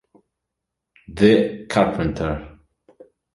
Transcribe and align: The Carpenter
The 1.17 1.67
Carpenter 1.69 2.57